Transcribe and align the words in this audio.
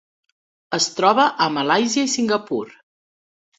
Es 0.77 0.87
troba 1.01 1.27
a 1.45 1.49
Malàisia 1.59 2.09
i 2.09 2.11
Singapur. 2.17 2.65